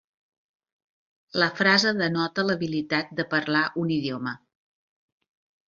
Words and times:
La 1.41 1.49
frase 1.59 1.93
denota 1.99 2.47
l'habilitat 2.47 3.13
de 3.21 3.29
parlar 3.35 3.63
un 3.85 3.95
idioma. 4.01 4.37